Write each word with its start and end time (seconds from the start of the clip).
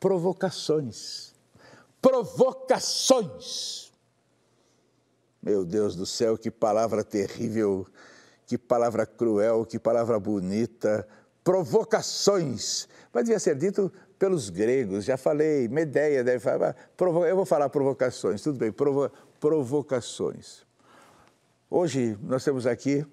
provocações. 0.00 1.34
Provocações. 2.00 3.92
Meu 5.42 5.64
Deus 5.64 5.94
do 5.94 6.06
céu, 6.06 6.36
que 6.36 6.50
palavra 6.50 7.04
terrível, 7.04 7.86
que 8.46 8.58
palavra 8.58 9.06
cruel, 9.06 9.64
que 9.64 9.78
palavra 9.78 10.18
bonita. 10.18 11.06
Provocações. 11.44 12.88
Mas 13.12 13.24
devia 13.24 13.38
ser 13.38 13.54
dito 13.56 13.92
pelos 14.18 14.50
gregos, 14.50 15.04
já 15.06 15.16
falei, 15.16 15.66
Medeia 15.66 16.22
deve 16.22 16.40
falar, 16.40 16.76
eu 17.26 17.36
vou 17.36 17.46
falar 17.46 17.70
provocações, 17.70 18.42
tudo 18.42 18.58
bem, 18.58 18.70
provo, 18.70 19.10
provocações. 19.40 20.66
Hoje 21.70 22.18
nós 22.22 22.44
temos 22.44 22.66
aqui 22.66 23.06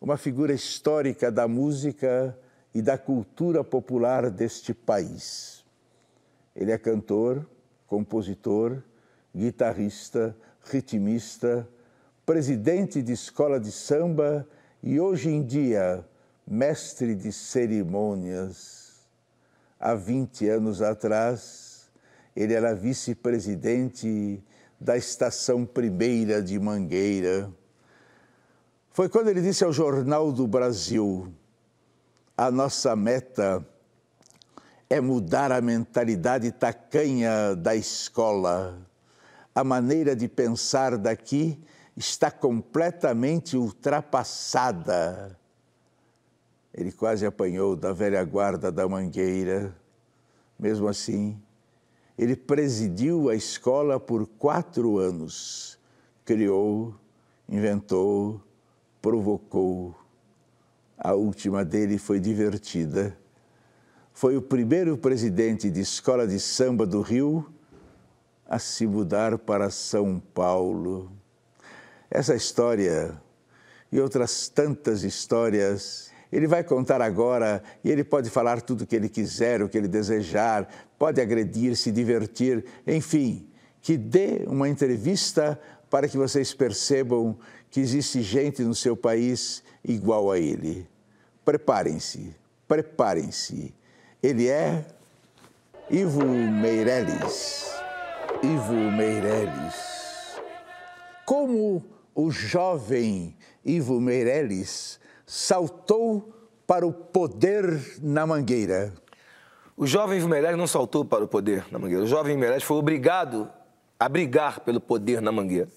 uma 0.00 0.16
figura 0.16 0.52
histórica 0.52 1.28
da 1.28 1.48
música 1.48 2.38
e 2.72 2.80
da 2.80 2.96
cultura 2.96 3.64
popular 3.64 4.30
deste 4.30 4.72
país. 4.72 5.65
Ele 6.56 6.72
é 6.72 6.78
cantor, 6.78 7.46
compositor, 7.86 8.82
guitarrista, 9.34 10.34
ritmista, 10.62 11.68
presidente 12.24 13.02
de 13.02 13.12
escola 13.12 13.60
de 13.60 13.70
samba 13.70 14.48
e 14.82 14.98
hoje 14.98 15.28
em 15.28 15.44
dia 15.44 16.02
mestre 16.46 17.14
de 17.14 17.30
cerimônias. 17.30 19.06
Há 19.78 19.94
20 19.94 20.48
anos 20.48 20.80
atrás, 20.80 21.90
ele 22.34 22.54
era 22.54 22.74
vice-presidente 22.74 24.42
da 24.80 24.96
Estação 24.96 25.66
Primeira 25.66 26.42
de 26.42 26.58
Mangueira. 26.58 27.52
Foi 28.90 29.10
quando 29.10 29.28
ele 29.28 29.42
disse 29.42 29.62
ao 29.62 29.72
Jornal 29.72 30.32
do 30.32 30.46
Brasil: 30.46 31.30
a 32.34 32.50
nossa 32.50 32.96
meta 32.96 33.66
é 34.88 35.00
mudar 35.00 35.52
a 35.52 35.60
mentalidade 35.60 36.52
tacanha 36.52 37.54
da 37.56 37.74
escola. 37.74 38.78
A 39.54 39.64
maneira 39.64 40.14
de 40.14 40.28
pensar 40.28 40.96
daqui 40.96 41.58
está 41.96 42.30
completamente 42.30 43.56
ultrapassada. 43.56 45.38
Ele 46.72 46.92
quase 46.92 47.24
apanhou 47.24 47.74
da 47.74 47.92
velha 47.92 48.22
guarda 48.22 48.70
da 48.70 48.86
Mangueira. 48.88 49.74
Mesmo 50.58 50.88
assim, 50.88 51.40
ele 52.18 52.36
presidiu 52.36 53.28
a 53.28 53.34
escola 53.34 53.98
por 53.98 54.26
quatro 54.26 54.98
anos. 54.98 55.78
Criou, 56.24 56.94
inventou, 57.48 58.40
provocou 59.00 59.94
a 60.98 61.12
última 61.12 61.64
dele 61.64 61.98
foi 61.98 62.18
divertida. 62.18 63.16
Foi 64.16 64.34
o 64.34 64.40
primeiro 64.40 64.96
presidente 64.96 65.68
de 65.68 65.82
escola 65.82 66.26
de 66.26 66.40
samba 66.40 66.86
do 66.86 67.02
Rio 67.02 67.52
a 68.46 68.58
se 68.58 68.86
mudar 68.86 69.36
para 69.36 69.68
São 69.68 70.18
Paulo. 70.32 71.12
Essa 72.10 72.34
história 72.34 73.20
e 73.92 74.00
outras 74.00 74.48
tantas 74.48 75.02
histórias 75.02 76.10
ele 76.32 76.46
vai 76.46 76.64
contar 76.64 77.02
agora 77.02 77.62
e 77.84 77.90
ele 77.90 78.02
pode 78.02 78.30
falar 78.30 78.62
tudo 78.62 78.84
o 78.84 78.86
que 78.86 78.96
ele 78.96 79.10
quiser, 79.10 79.60
o 79.60 79.68
que 79.68 79.76
ele 79.76 79.86
desejar, 79.86 80.66
pode 80.98 81.20
agredir, 81.20 81.76
se 81.76 81.92
divertir, 81.92 82.64
enfim, 82.86 83.46
que 83.82 83.98
dê 83.98 84.44
uma 84.46 84.66
entrevista 84.66 85.60
para 85.90 86.08
que 86.08 86.16
vocês 86.16 86.54
percebam 86.54 87.36
que 87.70 87.80
existe 87.80 88.22
gente 88.22 88.62
no 88.62 88.74
seu 88.74 88.96
país 88.96 89.62
igual 89.84 90.32
a 90.32 90.38
ele. 90.38 90.88
Preparem-se, 91.44 92.34
preparem-se. 92.66 93.74
Ele 94.22 94.48
é 94.48 94.84
Ivo 95.90 96.24
Meirelles. 96.24 97.70
Ivo 98.42 98.72
Meirelles. 98.72 100.40
Como 101.24 101.84
o 102.14 102.30
jovem 102.30 103.36
Ivo 103.64 104.00
Meirelles 104.00 104.98
saltou 105.26 106.32
para 106.66 106.86
o 106.86 106.92
poder 106.92 107.98
na 108.02 108.26
Mangueira? 108.26 108.94
O 109.76 109.86
jovem 109.86 110.18
Ivo 110.18 110.28
Meirelles 110.28 110.58
não 110.58 110.66
saltou 110.66 111.04
para 111.04 111.22
o 111.22 111.28
poder 111.28 111.66
na 111.70 111.78
Mangueira. 111.78 112.04
O 112.04 112.06
jovem 112.06 112.36
Meirelles 112.36 112.64
foi 112.64 112.78
obrigado 112.78 113.50
a 114.00 114.08
brigar 114.08 114.60
pelo 114.60 114.80
poder 114.80 115.20
na 115.20 115.30
Mangueira. 115.30 115.68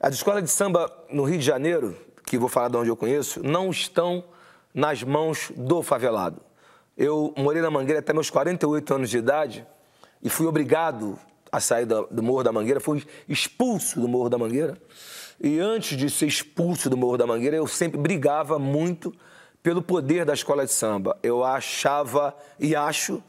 As 0.00 0.14
escolas 0.14 0.42
de 0.42 0.50
samba 0.50 0.92
no 1.08 1.22
Rio 1.22 1.38
de 1.38 1.44
Janeiro, 1.44 1.96
que 2.26 2.36
vou 2.36 2.48
falar 2.48 2.68
de 2.68 2.76
onde 2.76 2.88
eu 2.88 2.96
conheço, 2.96 3.40
não 3.42 3.70
estão 3.70 4.24
nas 4.74 5.02
mãos 5.04 5.52
do 5.56 5.82
favelado. 5.82 6.49
Eu 7.02 7.32
morei 7.34 7.62
na 7.62 7.70
Mangueira 7.70 8.00
até 8.00 8.12
meus 8.12 8.28
48 8.28 8.94
anos 8.94 9.08
de 9.08 9.16
idade 9.16 9.66
e 10.22 10.28
fui 10.28 10.46
obrigado 10.46 11.18
a 11.50 11.58
sair 11.58 11.86
do 11.86 12.22
Morro 12.22 12.42
da 12.42 12.52
Mangueira, 12.52 12.78
fui 12.78 13.02
expulso 13.26 13.98
do 13.98 14.06
Morro 14.06 14.28
da 14.28 14.36
Mangueira. 14.36 14.76
E 15.42 15.58
antes 15.58 15.96
de 15.96 16.10
ser 16.10 16.26
expulso 16.26 16.90
do 16.90 16.98
Morro 16.98 17.16
da 17.16 17.26
Mangueira, 17.26 17.56
eu 17.56 17.66
sempre 17.66 17.98
brigava 17.98 18.58
muito 18.58 19.14
pelo 19.62 19.80
poder 19.80 20.26
da 20.26 20.34
escola 20.34 20.66
de 20.66 20.72
samba. 20.72 21.18
Eu 21.22 21.42
achava 21.42 22.36
e 22.58 22.76
acho 22.76 23.22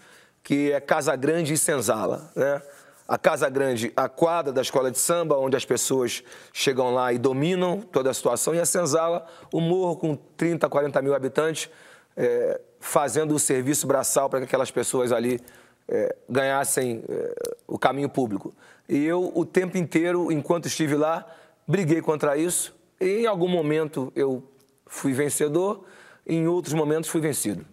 que 0.43 0.73
é 0.73 0.81
Casa 0.81 1.15
Grande 1.15 1.53
e 1.53 1.57
Senzala, 1.57 2.29
né? 2.35 2.61
a 3.07 3.17
Casa 3.17 3.47
Grande, 3.47 3.93
a 3.95 4.09
quadra 4.09 4.51
da 4.51 4.61
escola 4.61 4.91
de 4.91 4.99
samba, 4.99 5.37
onde 5.37 5.55
as 5.55 5.63
pessoas 5.63 6.21
chegam 6.51 6.93
lá 6.93 7.13
e 7.13 7.17
dominam 7.17 7.79
toda 7.79 8.09
a 8.09 8.13
situação, 8.13 8.53
e 8.53 8.59
a 8.59 8.65
Senzala, 8.65 9.25
o 9.49 9.61
morro 9.61 9.95
com 9.95 10.13
30, 10.13 10.67
40 10.67 11.01
mil 11.01 11.15
habitantes, 11.15 11.69
é, 12.15 12.59
fazendo 12.79 13.35
o 13.35 13.39
serviço 13.39 13.87
braçal 13.87 14.29
para 14.29 14.39
que 14.39 14.45
aquelas 14.45 14.71
pessoas 14.71 15.11
ali 15.11 15.39
é, 15.87 16.15
ganhassem 16.29 17.03
é, 17.07 17.35
o 17.67 17.77
caminho 17.77 18.09
público. 18.09 18.53
E 18.87 19.05
eu, 19.05 19.31
o 19.35 19.45
tempo 19.45 19.77
inteiro, 19.77 20.31
enquanto 20.31 20.65
estive 20.65 20.95
lá, 20.95 21.25
briguei 21.67 22.01
contra 22.01 22.37
isso, 22.37 22.75
e 22.99 23.21
em 23.21 23.25
algum 23.25 23.47
momento 23.47 24.11
eu 24.15 24.43
fui 24.85 25.13
vencedor, 25.13 25.85
em 26.25 26.47
outros 26.47 26.73
momentos 26.73 27.09
fui 27.09 27.21
vencido. 27.21 27.65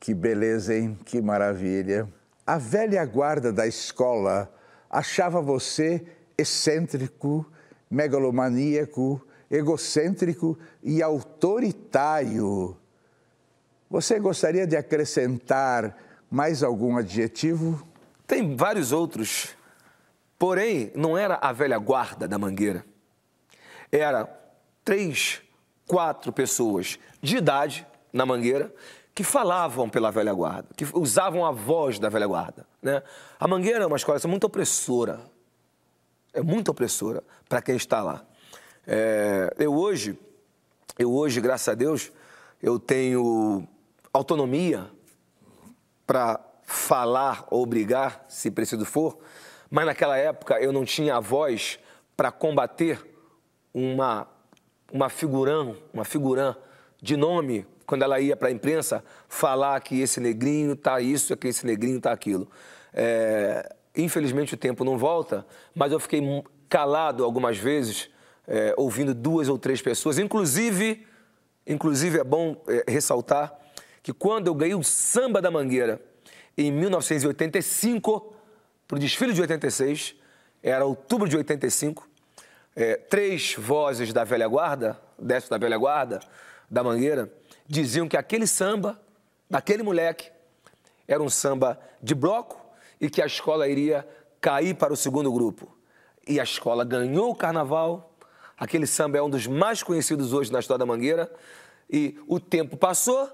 Que 0.00 0.14
beleza, 0.14 0.74
hein? 0.74 0.96
Que 1.04 1.20
maravilha. 1.20 2.08
A 2.46 2.56
velha 2.56 3.04
guarda 3.04 3.52
da 3.52 3.66
escola 3.66 4.50
achava 4.88 5.40
você 5.40 6.04
excêntrico, 6.36 7.44
megalomaníaco, 7.90 9.20
egocêntrico 9.50 10.58
e 10.82 11.02
autoritário. 11.02 12.76
Você 13.90 14.18
gostaria 14.18 14.66
de 14.66 14.76
acrescentar 14.76 15.96
mais 16.30 16.62
algum 16.62 16.98
adjetivo? 16.98 17.86
Tem 18.26 18.54
vários 18.54 18.92
outros. 18.92 19.56
Porém, 20.38 20.92
não 20.94 21.16
era 21.16 21.36
a 21.36 21.52
velha 21.52 21.78
guarda 21.78 22.28
da 22.28 22.38
mangueira. 22.38 22.84
Era 23.90 24.28
três, 24.84 25.40
quatro 25.86 26.32
pessoas 26.32 26.98
de 27.22 27.38
idade 27.38 27.86
na 28.12 28.26
mangueira 28.26 28.72
que 29.14 29.24
falavam 29.24 29.88
pela 29.88 30.12
velha 30.12 30.32
guarda, 30.32 30.68
que 30.76 30.86
usavam 30.94 31.44
a 31.44 31.50
voz 31.50 31.98
da 31.98 32.08
velha 32.08 32.26
guarda. 32.26 32.64
Né? 32.80 33.02
A 33.40 33.48
Mangueira 33.48 33.82
é 33.82 33.86
uma 33.86 33.96
escola 33.96 34.16
muito 34.28 34.44
opressora, 34.44 35.20
é 36.32 36.40
muito 36.40 36.70
opressora 36.70 37.24
para 37.48 37.60
quem 37.60 37.74
está 37.74 38.00
lá. 38.00 38.24
É, 38.86 39.52
eu 39.58 39.74
hoje, 39.74 40.16
eu 40.96 41.12
hoje, 41.12 41.40
graças 41.40 41.66
a 41.66 41.74
Deus, 41.74 42.12
eu 42.62 42.78
tenho 42.78 43.66
autonomia 44.18 44.90
para 46.06 46.40
falar 46.62 47.46
ou 47.50 47.64
brigar, 47.64 48.24
se 48.28 48.50
preciso 48.50 48.84
for, 48.84 49.18
mas 49.70 49.86
naquela 49.86 50.16
época 50.16 50.60
eu 50.60 50.72
não 50.72 50.84
tinha 50.84 51.16
a 51.16 51.20
voz 51.20 51.78
para 52.16 52.30
combater 52.30 53.00
uma, 53.72 54.26
uma 54.92 55.08
figurã, 55.08 55.74
uma 55.92 56.04
figurã 56.04 56.54
de 57.00 57.16
nome 57.16 57.66
quando 57.86 58.02
ela 58.02 58.20
ia 58.20 58.36
para 58.36 58.48
a 58.48 58.50
imprensa, 58.50 59.02
falar 59.28 59.80
que 59.80 59.98
esse 59.98 60.20
negrinho 60.20 60.76
tá 60.76 61.00
isso, 61.00 61.34
que 61.36 61.48
esse 61.48 61.64
negrinho 61.64 61.98
tá 61.98 62.12
aquilo. 62.12 62.46
É, 62.92 63.74
infelizmente 63.96 64.52
o 64.52 64.58
tempo 64.58 64.84
não 64.84 64.98
volta, 64.98 65.46
mas 65.74 65.90
eu 65.90 65.98
fiquei 65.98 66.20
calado 66.68 67.24
algumas 67.24 67.56
vezes, 67.56 68.10
é, 68.46 68.74
ouvindo 68.76 69.14
duas 69.14 69.48
ou 69.48 69.58
três 69.58 69.80
pessoas. 69.80 70.18
Inclusive, 70.18 71.06
inclusive 71.66 72.18
é 72.18 72.24
bom 72.24 72.60
é, 72.68 72.84
ressaltar 72.86 73.58
que 74.02 74.12
quando 74.12 74.46
eu 74.46 74.54
ganhei 74.54 74.74
o 74.74 74.82
Samba 74.82 75.40
da 75.40 75.50
Mangueira 75.50 76.00
em 76.56 76.72
1985, 76.72 78.34
para 78.86 78.96
o 78.96 78.98
desfile 78.98 79.32
de 79.32 79.40
86, 79.40 80.14
era 80.62 80.84
outubro 80.84 81.28
de 81.28 81.36
85, 81.36 82.08
é, 82.74 82.96
três 82.96 83.54
vozes 83.54 84.12
da 84.12 84.24
velha 84.24 84.48
guarda, 84.48 85.00
dessa 85.18 85.50
da 85.50 85.58
velha 85.58 85.76
guarda, 85.76 86.20
da 86.70 86.82
Mangueira, 86.82 87.32
diziam 87.66 88.08
que 88.08 88.16
aquele 88.16 88.46
samba, 88.46 89.00
daquele 89.48 89.82
moleque, 89.82 90.30
era 91.06 91.22
um 91.22 91.30
samba 91.30 91.78
de 92.02 92.14
bloco 92.14 92.60
e 93.00 93.08
que 93.08 93.22
a 93.22 93.26
escola 93.26 93.68
iria 93.68 94.06
cair 94.40 94.74
para 94.74 94.92
o 94.92 94.96
segundo 94.96 95.32
grupo. 95.32 95.76
E 96.26 96.38
a 96.38 96.42
escola 96.42 96.84
ganhou 96.84 97.30
o 97.30 97.34
carnaval. 97.34 98.12
Aquele 98.56 98.86
samba 98.86 99.18
é 99.18 99.22
um 99.22 99.30
dos 99.30 99.46
mais 99.46 99.82
conhecidos 99.82 100.32
hoje 100.32 100.52
na 100.52 100.60
história 100.60 100.78
da 100.78 100.86
Mangueira. 100.86 101.32
E 101.90 102.18
o 102.26 102.38
tempo 102.38 102.76
passou, 102.76 103.30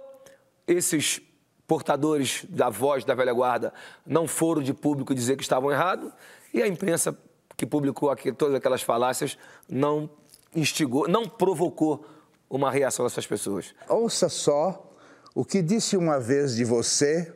esses 0.67 1.21
portadores 1.67 2.45
da 2.49 2.69
voz 2.69 3.05
da 3.05 3.15
velha 3.15 3.33
guarda 3.33 3.73
não 4.07 4.29
foram 4.29 4.63
de 4.63 4.75
público 4.75 5.15
dizer 5.15 5.37
que 5.37 5.43
estavam 5.43 5.71
errados 5.71 6.13
e 6.53 6.63
a 6.63 6.69
imprensa 6.69 7.17
que 7.57 7.65
publicou 7.65 8.11
aqui, 8.11 8.33
todas 8.33 8.55
aquelas 8.55 8.83
falácias 8.83 9.39
não 9.69 10.11
instigou, 10.55 11.09
não 11.09 11.29
provocou 11.29 12.05
uma 12.51 12.71
reação 12.71 13.05
dessas 13.05 13.27
pessoas. 13.27 13.75
Ouça 13.89 14.29
só 14.29 14.93
o 15.35 15.45
que 15.45 15.63
disse 15.63 15.97
uma 15.97 16.21
vez 16.21 16.55
de 16.55 16.65
você 16.65 17.33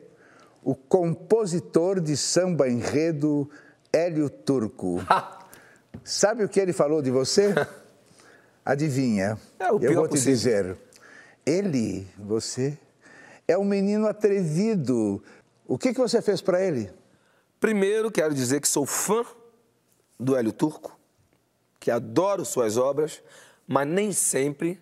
o 0.63 0.75
compositor 0.75 1.99
de 1.99 2.15
samba 2.15 2.69
enredo 2.69 3.49
Hélio 3.91 4.29
Turco. 4.29 5.01
Sabe 6.03 6.43
o 6.43 6.49
que 6.49 6.59
ele 6.59 6.73
falou 6.73 7.01
de 7.01 7.11
você? 7.11 7.53
Adivinha? 8.63 9.37
É 9.57 9.71
o 9.71 9.79
Eu 9.81 9.93
vou 9.95 10.07
te 10.07 10.11
possível. 10.11 10.33
dizer. 10.33 10.77
Ele, 11.45 12.07
você, 12.17 12.77
é 13.49 13.57
um 13.57 13.65
menino 13.65 14.07
atrevido. 14.07 15.23
O 15.65 15.75
que, 15.75 15.91
que 15.91 15.99
você 15.99 16.21
fez 16.21 16.39
para 16.39 16.63
ele? 16.63 16.91
Primeiro, 17.59 18.11
quero 18.11 18.31
dizer 18.31 18.61
que 18.61 18.67
sou 18.67 18.85
fã 18.85 19.25
do 20.19 20.37
Hélio 20.37 20.53
Turco, 20.53 20.97
que 21.79 21.89
adoro 21.89 22.45
suas 22.45 22.77
obras, 22.77 23.23
mas 23.67 23.87
nem 23.87 24.11
sempre 24.11 24.79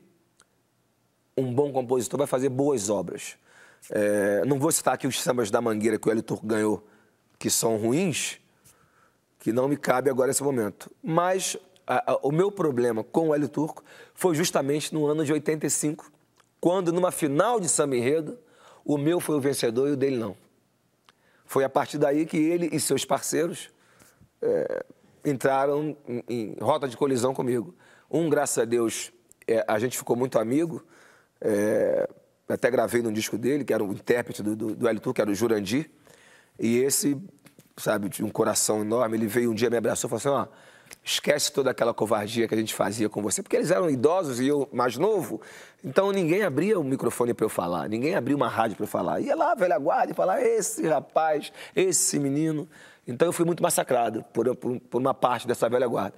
um 1.38 1.54
bom 1.54 1.72
compositor 1.72 2.18
vai 2.18 2.28
fazer 2.28 2.50
boas 2.50 2.90
obras. 2.90 3.38
É, 3.90 4.44
não 4.44 4.60
vou 4.60 4.70
citar 4.70 4.96
aqui 4.96 5.08
os 5.08 5.22
sambas 5.22 5.50
da 5.50 5.62
Mangueira 5.62 5.98
que 5.98 6.10
o 6.10 6.12
Hélio 6.12 6.24
Turco 6.24 6.46
ganhou, 6.46 6.86
que 7.40 7.50
são 7.50 7.78
ruins, 7.78 8.38
que 9.40 9.54
não 9.54 9.70
me 9.70 9.78
cabe 9.78 10.10
agora 10.10 10.28
nesse 10.28 10.44
momento. 10.44 10.92
Mas 11.02 11.56
a, 11.86 12.12
a, 12.12 12.18
o 12.18 12.34
meu 12.34 12.52
problema 12.52 13.02
com 13.02 13.30
o 13.30 13.36
Hélio 13.36 13.48
Turco 13.48 13.82
foi 14.14 14.36
justamente 14.36 14.94
no 14.94 15.06
ano 15.06 15.24
de 15.24 15.32
85, 15.32 16.12
quando 16.60 16.92
numa 16.92 17.12
final 17.12 17.62
de 17.62 17.70
samba 17.70 17.96
enredo, 17.96 18.38
o 18.88 18.98
meu 18.98 19.20
foi 19.20 19.36
o 19.36 19.42
vencedor 19.42 19.90
e 19.90 19.92
o 19.92 19.98
dele 19.98 20.16
não. 20.16 20.38
Foi 21.46 21.66
a 21.66 21.70
partir 21.70 21.98
daí 21.98 22.26
que 22.26 22.38
ele 22.38 22.70
e 22.72 22.80
seus 22.80 23.04
parceiros 23.04 23.70
é, 24.42 24.86
entraram 25.26 25.98
em, 26.08 26.24
em, 26.30 26.56
rota 26.62 26.88
de 26.88 26.96
colisão 26.96 27.34
comigo. 27.34 27.76
Um, 28.10 28.30
graças 28.30 28.58
a 28.58 28.64
Deus, 28.64 29.12
é, 29.46 29.64
a 29.68 29.78
gente 29.78 29.98
ficou 29.98 30.16
muito 30.16 30.40
amigo. 30.40 30.86
É, 31.42 32.10
até 32.48 32.72
gravei 32.72 33.02
num 33.02 33.12
disco 33.12 33.38
dele, 33.38 33.66
que 33.66 33.74
era 33.74 33.84
o 33.84 33.92
intérprete 33.92 34.42
do, 34.42 34.56
do, 34.56 34.74
do 34.74 34.88
Hélio 34.88 35.02
Turco, 35.02 35.16
que 35.16 35.22
era 35.22 35.30
o 35.30 35.36
Jurandir. 35.36 35.92
E 36.58 36.78
esse, 36.78 37.22
sabe, 37.76 38.08
de 38.08 38.24
um 38.24 38.30
coração 38.30 38.84
enorme, 38.84 39.18
ele 39.18 39.28
veio 39.28 39.52
um 39.52 39.54
dia, 39.54 39.70
me 39.70 39.76
abraçou 39.76 40.08
e 40.08 40.18
falou 40.18 40.44
assim, 40.44 40.50
ó, 40.50 40.58
esquece 41.08 41.52
toda 41.52 41.72
aquela 41.72 41.94
covardia 41.94 42.48
que 42.48 42.54
a 42.54 42.58
gente 42.58 42.74
fazia 42.74 43.08
com 43.08 43.22
você. 43.22 43.42
Porque 43.42 43.56
eles 43.56 43.72
eram 43.72 43.90
idosos 43.90 44.40
e 44.40 44.48
eu 44.48 44.68
mais 44.72 44.98
novo, 44.98 45.42
então 45.84 46.12
ninguém 46.12 46.44
abria 46.44 46.80
o 46.80 46.84
microfone 46.84 47.34
para 47.34 47.46
eu 47.46 47.50
falar, 47.50 47.88
ninguém 47.88 48.16
abria 48.16 48.36
uma 48.36 48.50
rádio 48.50 48.76
para 48.76 48.84
eu 48.84 48.90
falar. 48.90 49.22
Ia 49.22 49.36
lá, 49.36 49.56
velha 49.56 49.78
guarda, 49.78 50.12
e 50.12 50.16
falar, 50.16 50.42
esse 50.42 50.86
rapaz, 50.86 51.52
esse 51.76 52.20
menino. 52.20 52.68
Então 53.08 53.28
eu 53.28 53.32
fui 53.32 53.46
muito 53.46 53.64
massacrado 53.64 54.24
por, 54.34 54.54
por, 54.56 54.80
por 54.82 55.00
uma 55.00 55.14
parte 55.14 55.48
dessa 55.48 55.70
velha 55.70 55.88
guarda. 55.88 56.18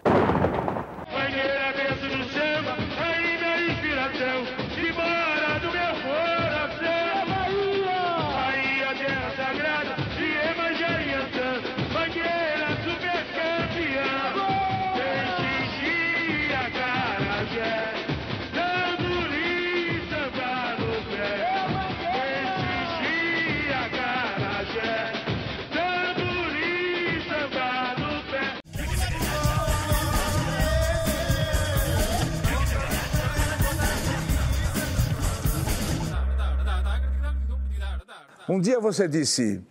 Um 38.50 38.60
dia 38.60 38.80
você 38.80 39.08
disse: 39.08 39.64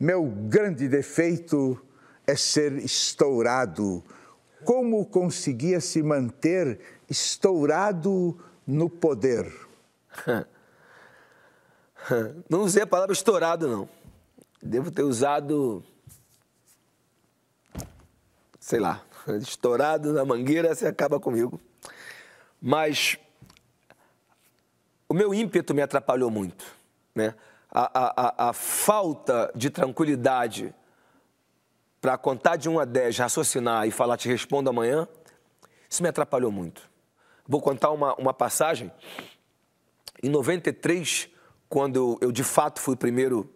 Meu 0.00 0.24
grande 0.24 0.88
defeito 0.88 1.78
é 2.26 2.34
ser 2.34 2.72
estourado. 2.78 4.02
Como 4.64 5.04
conseguia 5.04 5.80
se 5.80 6.02
manter 6.02 6.80
estourado 7.10 8.42
no 8.66 8.88
poder? 8.88 9.52
Não 12.48 12.62
usei 12.62 12.84
a 12.84 12.86
palavra 12.86 13.12
estourado, 13.12 13.68
não. 13.68 13.88
Devo 14.60 14.90
ter 14.90 15.02
usado. 15.02 15.84
Sei 18.58 18.80
lá, 18.80 19.04
estourado 19.40 20.12
na 20.12 20.24
mangueira, 20.24 20.74
você 20.74 20.86
acaba 20.86 21.20
comigo. 21.20 21.60
Mas 22.60 23.16
o 25.08 25.14
meu 25.14 25.32
ímpeto 25.32 25.72
me 25.74 25.82
atrapalhou 25.82 26.28
muito. 26.30 26.64
Né? 27.14 27.34
A, 27.74 28.44
a, 28.44 28.50
a, 28.50 28.52
falta 28.52 29.50
de 29.54 29.70
tranquilidade 29.70 30.74
para 32.02 32.18
contar 32.18 32.56
de 32.56 32.68
1 32.68 32.80
a 32.80 32.84
10, 32.84 33.16
raciocinar 33.16 33.88
e 33.88 33.90
falar 33.90 34.18
te 34.18 34.28
respondo 34.28 34.68
amanhã, 34.68 35.08
isso 35.88 36.02
me 36.02 36.08
atrapalhou 36.08 36.52
muito. 36.52 36.90
Vou 37.46 37.62
contar 37.62 37.90
uma, 37.90 38.14
uma 38.16 38.34
passagem. 38.34 38.92
Em 40.22 40.28
93, 40.28 41.28
quando 41.68 41.96
eu, 41.96 42.18
eu 42.20 42.32
de 42.32 42.44
fato 42.44 42.80
fui 42.80 42.96
primeiro, 42.96 43.50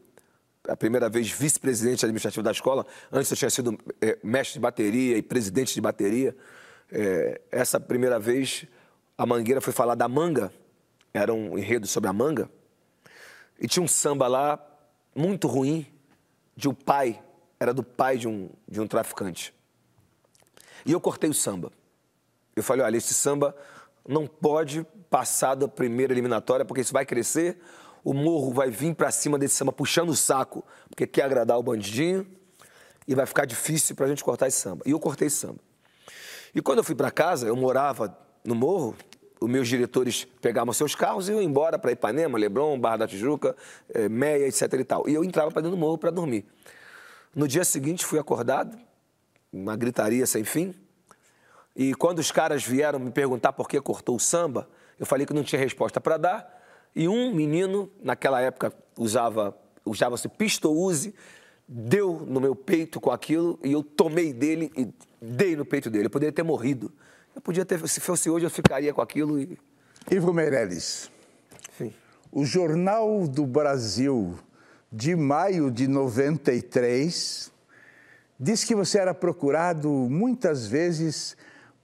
a 0.67 0.77
primeira 0.77 1.09
vez 1.09 1.31
vice-presidente 1.31 2.05
administrativo 2.05 2.43
da 2.43 2.51
escola, 2.51 2.87
antes 3.13 3.31
eu 3.31 3.37
tinha 3.37 3.51
sido 3.51 3.79
eh, 4.01 4.19
mestre 4.25 4.55
de 4.55 4.61
bateria 4.61 5.19
e 5.19 5.23
presidente 5.23 5.75
de 5.75 5.81
bateria. 5.81 6.35
Eh, 6.91 7.41
essa 7.51 7.79
primeira 7.79 8.19
vez, 8.19 8.67
a 9.19 9.27
Mangueira 9.27 9.61
foi 9.61 9.73
falar 9.73 9.95
da 9.95 10.09
manga, 10.09 10.53
era 11.13 11.33
um 11.33 11.59
enredo 11.59 11.87
sobre 11.87 12.09
a 12.09 12.13
manga, 12.13 12.51
e 13.61 13.67
tinha 13.67 13.83
um 13.83 13.89
samba 13.89 14.27
lá 14.29 14.59
muito 15.15 15.49
ruim 15.49 15.87
de 16.57 16.69
um 16.69 16.75
pai, 16.75 17.23
era 17.59 17.73
do 17.73 17.83
pai 17.83 18.19
de 18.19 18.29
um, 18.29 18.51
de 18.69 18.81
um 18.81 18.87
traficante. 18.87 19.55
E 20.85 20.93
eu 20.93 21.01
cortei 21.01 21.29
o 21.29 21.35
samba. 21.35 21.73
Eu 22.55 22.63
falei, 22.63 22.85
olha, 22.85 22.97
esse 22.97 23.13
samba 23.13 23.55
não 24.07 24.27
pode 24.27 24.87
passar 25.11 25.55
da 25.55 25.67
primeira 25.67 26.13
eliminatória, 26.13 26.65
porque 26.65 26.81
isso 26.81 26.93
vai 26.93 27.05
crescer, 27.05 27.61
o 28.05 28.13
morro 28.15 28.53
vai 28.53 28.71
vir 28.71 28.95
para 28.95 29.11
cima 29.11 29.39
desse 29.39 29.57
samba 29.57 29.73
puxando 29.73 30.11
o 30.11 30.17
saco, 30.17 30.65
porque 30.89 31.07
quer 31.07 31.23
agradar 31.23 31.59
o 31.59 31.63
bandidinho, 31.63 32.27
e 33.09 33.15
vai 33.15 33.27
ficar 33.27 33.45
difícil 33.45 33.95
para 33.95 34.07
a 34.07 34.09
gente 34.09 34.25
cortar 34.25 34.49
esse 34.49 34.59
samba. 34.59 34.83
E 34.87 34.91
eu 34.91 34.99
cortei 34.99 35.29
esse 35.29 35.37
samba. 35.37 35.61
E 36.55 36.61
quando 36.61 36.79
eu 36.79 36.85
fui 36.85 36.95
para 36.95 37.11
casa, 37.11 37.47
eu 37.47 37.57
morava 37.57 38.17
no 38.45 38.55
morro, 38.55 38.97
os 39.41 39.49
meus 39.49 39.69
diretores 39.69 40.25
pegavam 40.41 40.73
seus 40.73 40.95
carros 40.95 41.29
e 41.29 41.33
iam 41.33 41.43
embora 41.43 41.79
para 41.79 41.93
Ipanema, 41.93 42.39
Leblon, 42.39 42.79
Barra 42.79 42.99
da 42.99 43.07
Tijuca, 43.07 43.55
eh, 43.93 44.09
Meia, 44.09 44.47
etc 44.47 44.73
e 44.73 44.85
tal. 44.85 45.09
E 45.09 45.15
eu 45.15 45.23
entrava 45.23 45.51
para 45.51 45.63
dentro 45.63 45.77
do 45.77 45.81
morro 45.81 45.99
para 45.99 46.11
dormir. 46.11 46.45
No 47.35 47.47
dia 47.47 47.65
seguinte, 47.65 48.05
fui 48.05 48.19
acordado, 48.19 48.79
uma 49.53 49.77
gritaria 49.77 50.27
sem 50.27 50.43
fim. 50.43 50.75
E 51.75 51.95
quando 51.95 52.19
os 52.19 52.33
caras 52.33 52.65
vieram 52.65 52.99
me 52.99 53.11
perguntar 53.11 53.53
por 53.53 53.69
que 53.69 53.79
cortou 53.81 54.17
o 54.17 54.21
samba, 54.21 54.69
eu 54.99 55.05
falei 55.05 55.27
que 55.27 55.35
não 55.35 55.43
tinha 55.43 55.61
resposta 55.61 56.01
para 56.01 56.17
dar. 56.17 56.63
E 56.95 57.07
um 57.07 57.35
menino, 57.35 57.91
naquela 58.03 58.41
época, 58.41 58.73
usava 58.97 59.55
usava-se 59.87 60.29
pistouze, 60.29 61.15
deu 61.67 62.21
no 62.27 62.41
meu 62.41 62.55
peito 62.57 63.01
com 63.01 63.11
aquilo 63.11 63.59
e 63.63 63.73
eu 63.73 63.83
tomei 63.83 64.33
dele 64.33 64.71
e 64.77 64.89
dei 65.23 65.57
no 65.57 65.65
peito 65.65 65.89
dele. 65.89 66.07
Eu 66.07 66.11
poderia 66.11 66.33
ter 66.33 66.43
morrido. 66.43 66.93
Eu 67.37 67.43
podia 67.43 67.67
ter, 67.67 67.87
se 67.87 68.01
fosse 68.01 68.31
hoje, 68.31 68.47
eu 68.47 68.51
ficaria 68.51 68.95
com 68.95 69.03
aquilo 69.03 69.39
e. 69.39 69.59
Ivo 70.11 70.33
Meirelles, 70.33 71.11
Enfim. 71.69 71.93
o 72.33 72.47
Jornal 72.47 73.29
do 73.29 73.45
Brasil 73.45 74.39
de 74.91 75.15
maio 75.15 75.71
de 75.71 75.87
93 75.87 77.53
diz 78.41 78.65
que 78.65 78.75
você 78.75 78.99
era 78.99 79.13
procurado 79.13 79.91
muitas 79.91 80.67
vezes 80.67 81.37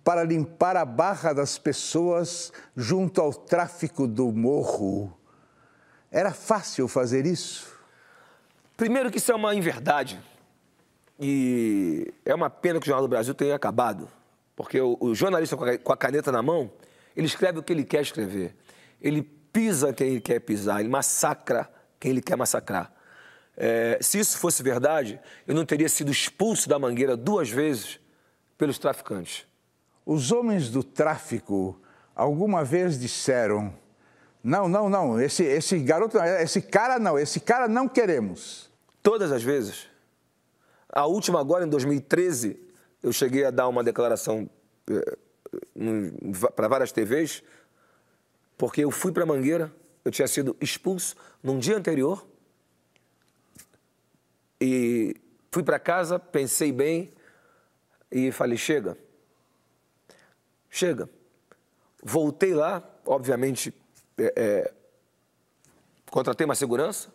para 0.03 0.25
limpar 0.25 0.75
a 0.77 0.87
barra 0.87 1.35
das 1.35 1.59
pessoas 1.59 2.51
junto 2.75 3.21
ao 3.21 3.35
tráfico 3.35 4.07
do 4.07 4.33
morro. 4.33 5.13
Era 6.11 6.33
fácil 6.33 6.89
fazer 6.89 7.27
isso? 7.27 7.79
Primeiro 8.77 9.11
que 9.11 9.19
isso 9.19 9.31
é 9.31 9.35
uma 9.35 9.55
inverdade. 9.55 10.19
E 11.21 12.11
é 12.25 12.35
uma 12.35 12.49
pena 12.49 12.81
que 12.81 12.87
o 12.87 12.89
Jornal 12.89 13.07
do 13.07 13.11
Brasil 13.11 13.35
tenha 13.35 13.55
acabado. 13.55 14.09
Porque 14.63 14.81
o, 14.81 14.97
o 15.01 15.13
jornalista 15.13 15.57
com 15.57 15.65
a, 15.65 15.77
com 15.77 15.93
a 15.93 15.97
caneta 15.97 16.31
na 16.31 16.41
mão, 16.41 16.71
ele 17.17 17.27
escreve 17.27 17.59
o 17.59 17.63
que 17.65 17.73
ele 17.73 17.83
quer 17.83 18.01
escrever. 18.01 18.55
Ele 19.01 19.21
pisa 19.21 19.93
quem 19.93 20.11
ele 20.11 20.21
quer 20.21 20.39
pisar, 20.39 20.79
ele 20.79 20.89
massacra 20.89 21.69
quem 21.99 22.13
ele 22.13 22.23
quer 22.23 22.37
massacrar. 22.37 22.93
É, 23.57 23.99
se 24.01 24.21
isso 24.21 24.39
fosse 24.39 24.63
verdade, 24.63 25.21
eu 25.49 25.55
não 25.55 25.67
teria 25.67 25.89
sido 25.89 26.13
expulso 26.13 26.69
da 26.69 26.79
mangueira 26.79 27.17
duas 27.17 27.51
vezes 27.51 27.99
pelos 28.57 28.79
traficantes. 28.79 29.45
Os 30.07 30.31
homens 30.31 30.71
do 30.71 30.85
tráfico 30.85 31.77
alguma 32.15 32.63
vez 32.65 33.01
disseram: 33.01 33.75
Não, 34.45 34.69
não, 34.69 34.89
não. 34.89 35.21
Esse, 35.21 35.43
esse 35.43 35.77
garoto, 35.81 36.19
esse 36.19 36.63
cara 36.63 37.01
não, 37.01 37.19
esse 37.19 37.41
cara 37.41 37.67
não 37.67 37.89
queremos. 37.89 38.71
Todas 39.03 39.33
as 39.33 39.43
vezes. 39.43 39.89
A 40.89 41.05
última 41.05 41.41
agora, 41.41 41.65
em 41.65 41.69
2013, 41.69 42.71
eu 43.03 43.13
cheguei 43.13 43.45
a 43.45 43.51
dar 43.51 43.69
uma 43.69 43.83
declaração 43.83 44.49
para 46.55 46.69
várias 46.69 46.93
TVs, 46.93 47.43
porque 48.57 48.85
eu 48.85 48.91
fui 48.91 49.13
para 49.13 49.27
Mangueira, 49.27 49.73
eu 50.05 50.11
tinha 50.11 50.29
sido 50.29 50.57
expulso 50.61 51.17
num 51.43 51.59
dia 51.59 51.77
anterior 51.77 52.27
e 54.61 55.17
fui 55.51 55.63
para 55.63 55.79
casa, 55.79 56.19
pensei 56.19 56.71
bem 56.71 57.13
e 58.11 58.31
falei: 58.31 58.57
chega, 58.57 58.97
chega. 60.71 61.09
Voltei 62.05 62.53
lá, 62.53 62.83
obviamente, 63.07 63.73
é, 64.19 64.33
é, 64.37 64.75
contratei 66.11 66.45
uma 66.45 66.55
segurança, 66.55 67.13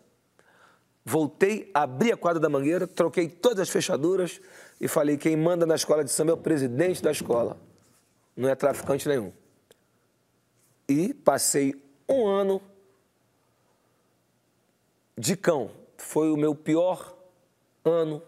voltei, 1.04 1.70
abri 1.74 2.10
a 2.10 2.16
quadra 2.16 2.40
da 2.40 2.48
mangueira, 2.48 2.86
troquei 2.86 3.28
todas 3.28 3.60
as 3.60 3.68
fechaduras 3.68 4.40
e 4.80 4.86
falei: 4.86 5.16
quem 5.16 5.36
manda 5.36 5.66
na 5.66 5.74
escola 5.74 6.04
de 6.04 6.10
samba 6.10 6.32
é 6.32 6.34
o 6.34 6.38
presidente 6.38 7.02
da 7.02 7.10
escola, 7.10 7.58
não 8.36 8.48
é 8.48 8.54
traficante 8.54 9.08
nenhum. 9.08 9.32
E 10.88 11.12
passei 11.12 11.74
um 12.08 12.26
ano 12.26 12.62
de 15.16 15.36
cão. 15.36 15.70
Foi 15.96 16.30
o 16.30 16.36
meu 16.36 16.54
pior 16.54 17.16
ano 17.84 18.22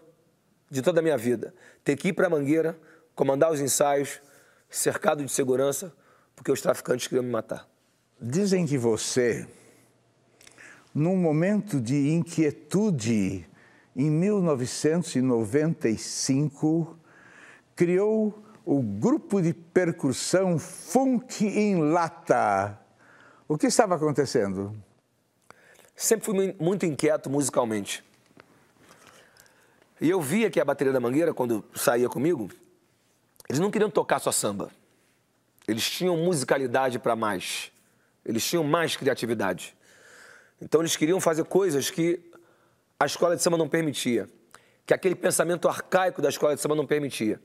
de 0.69 0.81
toda 0.81 0.99
a 0.99 1.03
minha 1.03 1.17
vida. 1.17 1.53
Ter 1.83 1.95
que 1.95 2.09
ir 2.09 2.13
para 2.13 2.27
a 2.27 2.29
mangueira, 2.29 2.77
comandar 3.15 3.51
os 3.51 3.59
ensaios, 3.59 4.21
cercado 4.69 5.23
de 5.23 5.31
segurança, 5.31 5.93
porque 6.35 6.51
os 6.51 6.61
traficantes 6.61 7.07
queriam 7.07 7.23
me 7.23 7.31
matar. 7.31 7.67
Dizem 8.19 8.67
que 8.67 8.77
você, 8.77 9.47
num 10.93 11.15
momento 11.15 11.81
de 11.81 12.11
inquietude, 12.11 13.47
em 13.95 14.09
1995, 14.09 16.97
criou 17.75 18.43
o 18.65 18.81
grupo 18.81 19.39
de 19.41 19.53
percussão 19.53 20.57
Funk 20.57 21.45
em 21.45 21.91
Lata. 21.91 22.79
O 23.47 23.57
que 23.57 23.67
estava 23.67 23.95
acontecendo? 23.95 24.75
Sempre 25.95 26.25
fui 26.25 26.55
muito 26.59 26.85
inquieto 26.85 27.29
musicalmente. 27.29 28.03
E 29.99 30.09
eu 30.09 30.21
via 30.21 30.49
que 30.49 30.59
a 30.59 30.65
bateria 30.65 30.93
da 30.93 30.99
Mangueira, 30.99 31.33
quando 31.33 31.63
saía 31.75 32.09
comigo, 32.09 32.49
eles 33.47 33.59
não 33.59 33.69
queriam 33.69 33.89
tocar 33.89 34.19
só 34.19 34.31
samba. 34.31 34.71
Eles 35.67 35.87
tinham 35.89 36.17
musicalidade 36.17 36.97
para 36.97 37.15
mais. 37.15 37.71
Eles 38.25 38.43
tinham 38.45 38.63
mais 38.63 38.95
criatividade. 38.95 39.75
Então 40.61 40.81
eles 40.81 40.95
queriam 40.95 41.19
fazer 41.19 41.43
coisas 41.43 41.89
que 41.89 42.30
a 43.01 43.05
escola 43.07 43.35
de 43.35 43.41
samba 43.41 43.57
não 43.57 43.67
permitia, 43.67 44.29
que 44.85 44.93
aquele 44.93 45.15
pensamento 45.15 45.67
arcaico 45.67 46.21
da 46.21 46.29
escola 46.29 46.53
de 46.53 46.61
samba 46.61 46.75
não 46.75 46.85
permitia. 46.85 47.41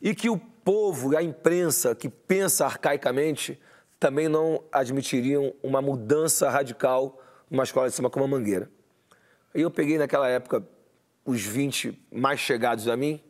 E 0.00 0.14
que 0.14 0.30
o 0.30 0.38
povo, 0.38 1.16
a 1.16 1.20
imprensa 1.20 1.96
que 1.96 2.08
pensa 2.08 2.64
arcaicamente, 2.64 3.60
também 3.98 4.28
não 4.28 4.62
admitiriam 4.70 5.52
uma 5.64 5.82
mudança 5.82 6.48
radical 6.48 7.20
numa 7.50 7.64
escola 7.64 7.88
de 7.88 7.94
samba 7.96 8.08
como 8.08 8.24
a 8.24 8.28
Mangueira. 8.28 8.70
Aí 9.52 9.62
eu 9.62 9.70
peguei 9.72 9.98
naquela 9.98 10.28
época 10.28 10.64
os 11.24 11.42
20 11.42 12.06
mais 12.12 12.38
chegados 12.38 12.86
a 12.86 12.96
mim 12.96 13.20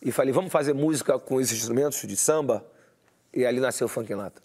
e 0.00 0.12
falei, 0.12 0.32
vamos 0.32 0.52
fazer 0.52 0.72
música 0.72 1.18
com 1.18 1.40
esses 1.40 1.58
instrumentos 1.58 2.00
de 2.00 2.16
samba? 2.16 2.64
E 3.34 3.44
ali 3.44 3.58
nasceu 3.58 3.86
o 3.86 3.88
Funk 3.88 4.14
Lata. 4.14 4.40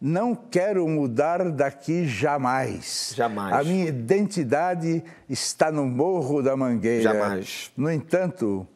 Não 0.00 0.34
quero 0.34 0.86
mudar 0.86 1.50
daqui 1.50 2.06
jamais. 2.06 3.12
Jamais. 3.16 3.54
A 3.54 3.64
minha 3.64 3.86
identidade 3.86 5.02
está 5.28 5.72
no 5.72 5.86
Morro 5.86 6.42
da 6.42 6.54
Mangueira. 6.54 7.02
Jamais. 7.02 7.72
No 7.76 7.90
entanto, 7.90 8.68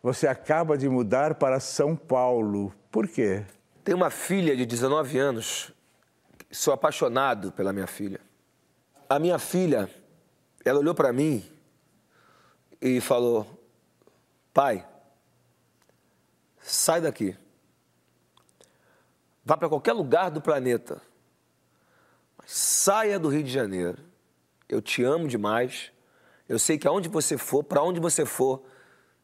você 0.00 0.28
acaba 0.28 0.78
de 0.78 0.88
mudar 0.88 1.34
para 1.34 1.58
São 1.58 1.96
Paulo. 1.96 2.72
Por 2.90 3.08
quê? 3.08 3.44
Tenho 3.82 3.96
uma 3.96 4.10
filha 4.10 4.56
de 4.56 4.64
19 4.64 5.18
anos. 5.18 5.72
Sou 6.50 6.72
apaixonado 6.72 7.50
pela 7.50 7.72
minha 7.72 7.88
filha. 7.88 8.20
A 9.08 9.18
minha 9.18 9.38
filha, 9.40 9.90
ela 10.64 10.78
olhou 10.78 10.94
para 10.94 11.12
mim 11.12 11.44
e 12.80 13.00
falou: 13.00 13.46
Pai, 14.52 14.86
sai 16.60 17.00
daqui. 17.00 17.36
Vá 19.44 19.56
para 19.56 19.68
qualquer 19.68 19.92
lugar 19.92 20.30
do 20.30 20.40
planeta. 20.40 21.00
Mas 22.38 22.50
saia 22.52 23.18
do 23.18 23.28
Rio 23.28 23.42
de 23.42 23.50
Janeiro. 23.50 23.98
Eu 24.68 24.80
te 24.80 25.02
amo 25.02 25.28
demais. 25.28 25.92
Eu 26.48 26.58
sei 26.58 26.78
que 26.78 26.86
aonde 26.88 27.08
você 27.08 27.36
for, 27.36 27.62
para 27.62 27.82
onde 27.82 28.00
você 28.00 28.24
for, 28.24 28.62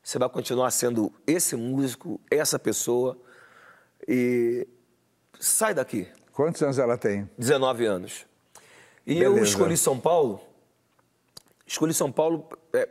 você 0.03 0.19
vai 0.19 0.29
continuar 0.29 0.71
sendo 0.71 1.13
esse 1.27 1.57
músico, 1.57 2.21
essa 2.31 2.59
pessoa. 2.59 3.17
E 4.07 4.67
sai 5.39 5.75
daqui. 5.75 6.09
Quantos 6.33 6.63
anos 6.63 6.79
ela 6.79 6.97
tem? 6.97 7.29
19 7.39 7.85
anos. 7.87 8.27
E 9.07 9.19
eu 9.21 9.33
Beleza. 9.35 9.51
escolhi 9.51 9.77
São 9.77 9.99
Paulo. 9.99 10.41
Escolhi 11.67 11.95
São 11.95 12.11
Paulo 12.13 12.49
é, 12.73 12.89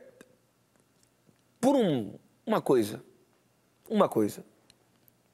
por 1.62 1.76
um- 1.76 2.18
uma 2.46 2.62
coisa. 2.62 3.04
Uma 3.90 4.08
coisa. 4.10 4.44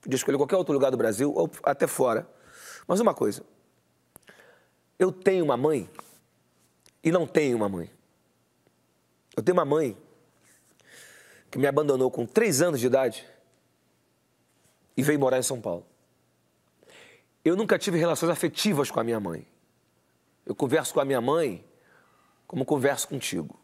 Podia 0.05 0.17
escolher 0.17 0.37
qualquer 0.37 0.55
outro 0.55 0.71
lugar 0.71 0.91
do 0.91 0.97
Brasil 0.97 1.33
ou 1.33 1.49
até 1.63 1.87
fora. 1.87 2.29
Mas 2.87 2.99
uma 2.99 3.11
coisa. 3.11 3.43
Eu 4.99 5.11
tenho 5.11 5.43
uma 5.43 5.57
mãe 5.57 5.89
e 7.03 7.11
não 7.11 7.25
tenho 7.25 7.57
uma 7.57 7.67
mãe. 7.67 7.89
Eu 9.35 9.41
tenho 9.41 9.57
uma 9.57 9.65
mãe 9.65 9.97
que 11.49 11.57
me 11.57 11.65
abandonou 11.65 12.11
com 12.11 12.23
três 12.23 12.61
anos 12.61 12.79
de 12.79 12.85
idade 12.85 13.27
e 14.95 15.01
veio 15.01 15.19
morar 15.19 15.39
em 15.39 15.43
São 15.43 15.59
Paulo. 15.59 15.83
Eu 17.43 17.55
nunca 17.55 17.79
tive 17.79 17.97
relações 17.97 18.29
afetivas 18.29 18.91
com 18.91 18.99
a 18.99 19.03
minha 19.03 19.19
mãe. 19.19 19.47
Eu 20.45 20.53
converso 20.53 20.93
com 20.93 20.99
a 20.99 21.05
minha 21.05 21.19
mãe 21.19 21.65
como 22.45 22.63
converso 22.63 23.07
contigo. 23.07 23.59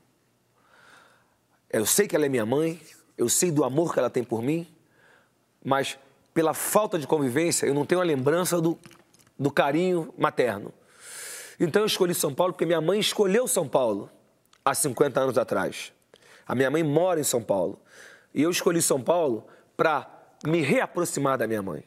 Eu 1.69 1.86
sei 1.86 2.07
que 2.07 2.15
ela 2.15 2.25
é 2.25 2.29
minha 2.29 2.48
mãe, 2.48 2.81
eu 3.15 3.29
sei 3.29 3.51
do 3.51 3.63
amor 3.63 3.93
que 3.93 4.00
ela 4.00 4.10
tem 4.10 4.24
por 4.24 4.41
mim, 4.41 4.67
mas 5.63 6.00
pela 6.33 6.53
falta 6.53 6.97
de 6.97 7.07
convivência, 7.07 7.65
eu 7.65 7.73
não 7.73 7.85
tenho 7.85 8.01
a 8.01 8.03
lembrança 8.03 8.61
do, 8.61 8.77
do 9.38 9.51
carinho 9.51 10.13
materno. 10.17 10.73
Então 11.59 11.83
eu 11.83 11.85
escolhi 11.85 12.15
São 12.15 12.33
Paulo 12.33 12.53
porque 12.53 12.65
minha 12.65 12.81
mãe 12.81 13.00
escolheu 13.00 13.47
São 13.47 13.67
Paulo 13.67 14.09
há 14.63 14.73
50 14.73 15.19
anos 15.19 15.38
atrás. 15.38 15.93
A 16.47 16.55
minha 16.55 16.71
mãe 16.71 16.83
mora 16.83 17.19
em 17.19 17.23
São 17.23 17.41
Paulo. 17.41 17.79
E 18.33 18.41
eu 18.41 18.50
escolhi 18.50 18.81
São 18.81 19.01
Paulo 19.01 19.45
para 19.75 20.07
me 20.45 20.61
reaproximar 20.61 21.38
da 21.38 21.47
minha 21.47 21.61
mãe. 21.61 21.83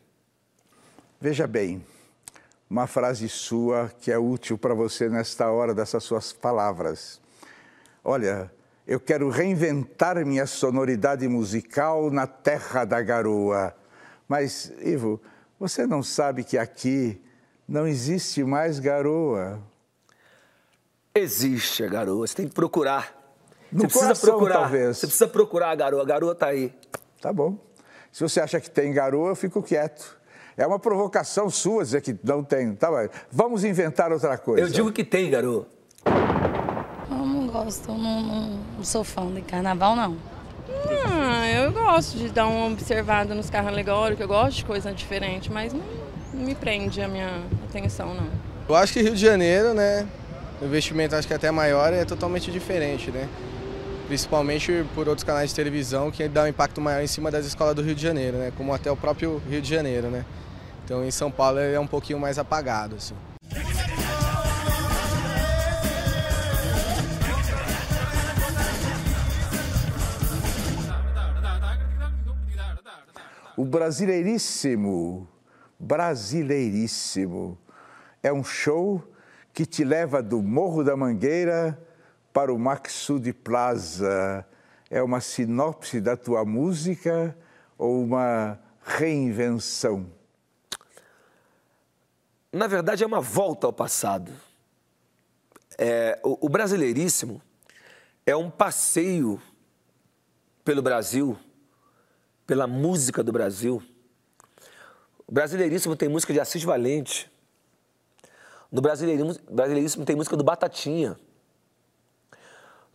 Veja 1.20 1.46
bem, 1.46 1.84
uma 2.68 2.86
frase 2.86 3.28
sua 3.28 3.90
que 4.00 4.12
é 4.12 4.18
útil 4.18 4.58
para 4.58 4.74
você 4.74 5.08
nesta 5.08 5.50
hora 5.50 5.74
dessas 5.74 6.04
suas 6.04 6.32
palavras. 6.32 7.20
Olha, 8.02 8.50
eu 8.86 9.00
quero 9.00 9.30
reinventar 9.30 10.24
minha 10.26 10.46
sonoridade 10.46 11.26
musical 11.26 12.10
na 12.10 12.26
terra 12.26 12.84
da 12.84 13.00
garoa. 13.00 13.74
Mas, 14.28 14.72
Ivo, 14.80 15.20
você 15.58 15.86
não 15.86 16.02
sabe 16.02 16.44
que 16.44 16.58
aqui 16.58 17.20
não 17.68 17.86
existe 17.86 18.42
mais 18.44 18.78
garoa? 18.78 19.60
Existe 21.14 21.84
a 21.84 21.88
garoa, 21.88 22.26
você 22.26 22.34
tem 22.34 22.48
que 22.48 22.54
procurar. 22.54 23.14
No 23.70 23.80
você 23.80 23.86
precisa 23.86 24.04
coração, 24.06 24.30
procurar. 24.30 24.54
talvez. 24.54 24.98
Você 24.98 25.06
precisa 25.06 25.28
procurar 25.28 25.70
a 25.70 25.74
garoa, 25.74 26.02
a 26.02 26.04
garoa 26.04 26.32
está 26.32 26.46
aí. 26.48 26.72
Tá 27.20 27.32
bom. 27.32 27.56
Se 28.12 28.22
você 28.22 28.40
acha 28.40 28.60
que 28.60 28.70
tem 28.70 28.92
garoa, 28.92 29.30
eu 29.30 29.36
fico 29.36 29.62
quieto. 29.62 30.16
É 30.56 30.66
uma 30.66 30.78
provocação 30.78 31.50
sua 31.50 31.82
dizer 31.82 32.00
que 32.00 32.16
não 32.22 32.44
tem. 32.44 32.74
Tá 32.74 32.90
bom. 32.90 33.08
Vamos 33.30 33.64
inventar 33.64 34.12
outra 34.12 34.38
coisa. 34.38 34.64
Eu 34.64 34.68
digo 34.68 34.92
que 34.92 35.02
tem 35.04 35.30
garoa. 35.30 35.66
Eu 37.10 37.16
não 37.26 37.46
gosto, 37.46 37.90
eu 37.90 37.98
não, 37.98 38.22
não, 38.22 38.50
não 38.76 38.84
sou 38.84 39.02
fã 39.02 39.26
de 39.32 39.42
carnaval, 39.42 39.96
não. 39.96 40.16
Eu 41.64 41.72
gosto 41.72 42.18
de 42.18 42.28
dar 42.28 42.46
uma 42.46 42.66
observada 42.66 43.34
nos 43.34 43.48
carros 43.48 43.68
alegóricos, 43.68 44.20
eu 44.20 44.28
gosto 44.28 44.58
de 44.58 44.66
coisa 44.66 44.92
diferente, 44.92 45.50
mas 45.50 45.72
não, 45.72 45.80
não 46.34 46.44
me 46.44 46.54
prende 46.54 47.00
a 47.00 47.08
minha 47.08 47.42
atenção, 47.66 48.12
não. 48.12 48.28
Eu 48.68 48.76
acho 48.76 48.92
que 48.92 49.00
Rio 49.00 49.14
de 49.14 49.20
Janeiro, 49.22 49.72
né, 49.72 50.06
o 50.60 50.66
investimento 50.66 51.16
acho 51.16 51.26
que 51.26 51.32
até 51.32 51.50
maior 51.50 51.90
é 51.90 52.04
totalmente 52.04 52.50
diferente, 52.50 53.10
né? 53.10 53.26
Principalmente 54.08 54.84
por 54.94 55.08
outros 55.08 55.24
canais 55.24 55.48
de 55.48 55.56
televisão 55.56 56.10
que 56.10 56.28
dá 56.28 56.42
um 56.42 56.48
impacto 56.48 56.82
maior 56.82 57.02
em 57.02 57.06
cima 57.06 57.30
das 57.30 57.46
escolas 57.46 57.74
do 57.74 57.80
Rio 57.80 57.94
de 57.94 58.02
Janeiro, 58.02 58.36
né? 58.36 58.52
Como 58.54 58.74
até 58.74 58.90
o 58.90 58.96
próprio 58.96 59.40
Rio 59.48 59.62
de 59.62 59.70
Janeiro, 59.70 60.08
né? 60.08 60.22
Então 60.84 61.02
em 61.02 61.10
São 61.10 61.30
Paulo 61.30 61.58
ele 61.60 61.74
é 61.74 61.80
um 61.80 61.86
pouquinho 61.86 62.20
mais 62.20 62.38
apagado, 62.38 62.96
assim. 62.96 63.14
O 73.56 73.64
Brasileiríssimo, 73.64 75.28
Brasileiríssimo, 75.78 77.56
é 78.20 78.32
um 78.32 78.42
show 78.42 79.00
que 79.52 79.64
te 79.64 79.84
leva 79.84 80.20
do 80.20 80.42
Morro 80.42 80.82
da 80.82 80.96
Mangueira 80.96 81.80
para 82.32 82.52
o 82.52 82.58
Maxud 82.58 83.32
Plaza. 83.32 84.44
É 84.90 85.00
uma 85.00 85.20
sinopse 85.20 86.00
da 86.00 86.16
tua 86.16 86.44
música 86.44 87.38
ou 87.78 88.02
uma 88.02 88.58
reinvenção? 88.82 90.10
Na 92.52 92.66
verdade, 92.66 93.04
é 93.04 93.06
uma 93.06 93.20
volta 93.20 93.68
ao 93.68 93.72
passado. 93.72 94.32
É, 95.78 96.18
o, 96.24 96.46
o 96.46 96.48
Brasileiríssimo 96.48 97.40
é 98.26 98.34
um 98.34 98.50
passeio 98.50 99.40
pelo 100.64 100.82
Brasil, 100.82 101.38
pela 102.46 102.66
música 102.66 103.22
do 103.22 103.32
Brasil. 103.32 103.82
O 105.26 105.32
Brasileiríssimo 105.32 105.96
tem 105.96 106.08
música 106.08 106.32
de 106.32 106.40
Assis 106.40 106.62
Valente. 106.62 107.30
No 108.70 108.80
Brasileiríssimo, 108.80 109.38
Brasileiríssimo 109.50 110.04
tem 110.04 110.16
música 110.16 110.36
do 110.36 110.44
Batatinha. 110.44 111.16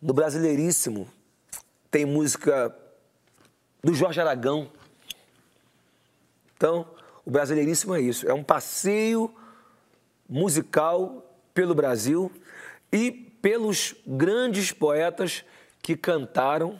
No 0.01 0.13
Brasileiríssimo 0.13 1.09
tem 1.89 2.05
música 2.05 2.75
do 3.83 3.93
Jorge 3.93 4.21
Aragão. 4.21 4.69
Então, 6.55 6.87
o 7.25 7.31
Brasileiríssimo 7.31 7.95
é 7.95 8.01
isso, 8.01 8.27
é 8.27 8.33
um 8.33 8.43
passeio 8.43 9.33
musical 10.27 11.25
pelo 11.53 11.73
Brasil 11.73 12.31
e 12.91 13.11
pelos 13.11 13.95
grandes 14.05 14.71
poetas 14.71 15.43
que 15.81 15.95
cantaram 15.95 16.79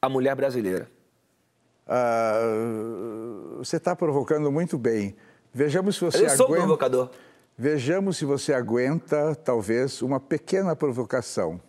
a 0.00 0.08
mulher 0.08 0.34
brasileira. 0.34 0.88
Ah, 1.88 2.40
você 3.56 3.76
está 3.78 3.96
provocando 3.96 4.52
muito 4.52 4.76
bem. 4.76 5.16
Vejamos 5.52 5.96
se 5.96 6.04
você 6.04 6.26
Eu 6.26 6.30
sou 6.30 6.46
um 6.46 6.48
aguenta. 6.50 6.60
provocador. 6.62 7.10
Vejamos 7.56 8.18
se 8.18 8.24
você 8.24 8.52
aguenta, 8.52 9.34
talvez, 9.34 10.02
uma 10.02 10.20
pequena 10.20 10.76
provocação. 10.76 11.60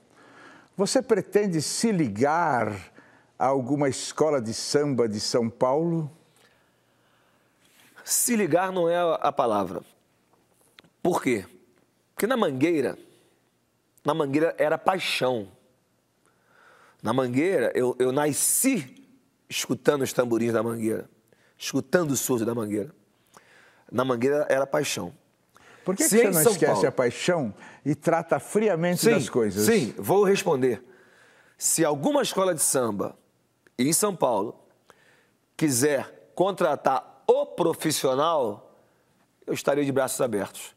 Você 0.76 1.02
pretende 1.02 1.62
se 1.62 1.92
ligar 1.92 2.92
a 3.38 3.46
alguma 3.48 3.90
escola 3.90 4.42
de 4.42 4.54
samba 4.54 5.08
de 5.08 5.20
São 5.20 5.50
Paulo? 5.50 6.12
Se 8.04 8.36
ligar 8.36 8.72
não 8.72 8.90
é 8.90 8.98
a 9.22 9.32
palavra. 9.32 9.82
Por 11.02 11.24
quê? 11.24 11.46
Porque 12.14 12.28
na 12.28 12.36
Mangueira, 12.36 12.98
na 14.04 14.14
Mangueira 14.14 14.54
era 14.58 14.78
paixão. 14.78 15.48
Na 17.02 17.14
Mangueira, 17.14 17.72
eu, 17.74 17.96
eu 17.98 18.12
nasci 18.12 18.96
escutando 19.50 20.04
os 20.04 20.14
tamborins 20.14 20.54
da 20.54 20.62
Mangueira, 20.64 21.10
escutando 21.58 22.12
o 22.12 22.18
surdo 22.18 22.46
da 22.46 22.54
Mangueira. 22.56 22.94
Na 23.92 24.06
Mangueira 24.06 24.46
era 24.50 24.68
paixão. 24.68 25.14
Por 25.84 25.96
que, 25.96 26.04
que 26.04 26.10
Se 26.10 26.18
você 26.18 26.26
não 26.26 26.34
São 26.44 26.52
esquece 26.52 26.72
Paulo- 26.74 26.88
a 26.88 26.92
paixão 26.92 27.54
e 27.84 27.96
trata 27.96 28.40
friamente 28.40 29.10
das 29.10 29.28
coisas? 29.30 29.66
Sim, 29.66 29.94
vou 29.98 30.24
responder. 30.24 30.84
Se 31.58 31.84
alguma 31.84 32.22
escola 32.22 32.54
de 32.54 32.62
samba 32.62 33.18
em 33.78 33.92
São 33.92 34.16
Paulo 34.16 34.64
quiser 35.58 36.32
contratar 36.36 37.24
o 37.28 37.46
profissional, 37.48 38.76
eu 39.48 39.54
estaria 39.54 39.84
de 39.84 39.92
braços 39.92 40.22
abertos. 40.22 40.76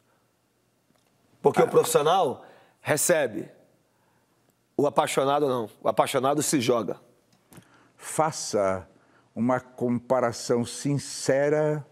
Porque 1.43 1.61
o 1.63 1.69
profissional 1.69 2.45
recebe. 2.81 3.51
O 4.77 4.87
apaixonado 4.87 5.47
não. 5.49 5.69
O 5.83 5.89
apaixonado 5.89 6.43
se 6.43 6.61
joga. 6.61 6.99
Faça 8.05 8.87
uma 9.33 9.61
comparação 9.61 10.67
sincera 10.67 11.87